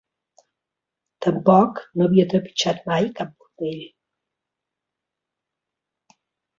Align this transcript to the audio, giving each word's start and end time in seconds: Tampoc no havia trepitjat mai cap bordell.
Tampoc 1.25 1.83
no 2.01 2.07
havia 2.09 2.27
trepitjat 2.33 2.83
mai 2.95 3.13
cap 3.23 3.31
bordell. 3.61 3.87